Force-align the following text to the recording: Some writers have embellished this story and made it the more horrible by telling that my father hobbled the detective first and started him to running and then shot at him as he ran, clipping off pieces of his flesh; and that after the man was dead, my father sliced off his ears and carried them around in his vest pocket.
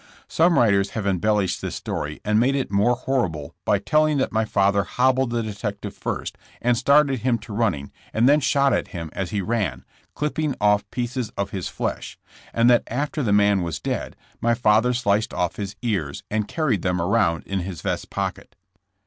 Some 0.27 0.57
writers 0.57 0.89
have 0.97 1.05
embellished 1.05 1.61
this 1.61 1.75
story 1.75 2.21
and 2.25 2.39
made 2.39 2.55
it 2.55 2.69
the 2.69 2.73
more 2.73 2.95
horrible 2.95 3.53
by 3.65 3.77
telling 3.77 4.17
that 4.17 4.31
my 4.31 4.45
father 4.45 4.81
hobbled 4.83 5.29
the 5.29 5.43
detective 5.43 5.95
first 5.95 6.39
and 6.59 6.75
started 6.75 7.19
him 7.19 7.37
to 7.37 7.53
running 7.53 7.91
and 8.11 8.27
then 8.27 8.39
shot 8.39 8.73
at 8.73 8.87
him 8.87 9.11
as 9.13 9.29
he 9.29 9.41
ran, 9.43 9.85
clipping 10.15 10.55
off 10.59 10.89
pieces 10.89 11.29
of 11.37 11.51
his 11.51 11.67
flesh; 11.67 12.17
and 12.51 12.67
that 12.67 12.81
after 12.87 13.21
the 13.21 13.31
man 13.31 13.61
was 13.61 13.79
dead, 13.79 14.15
my 14.41 14.55
father 14.55 14.91
sliced 14.91 15.35
off 15.35 15.57
his 15.57 15.75
ears 15.83 16.23
and 16.31 16.47
carried 16.47 16.81
them 16.81 16.99
around 16.99 17.43
in 17.45 17.59
his 17.59 17.81
vest 17.83 18.09
pocket. 18.09 18.55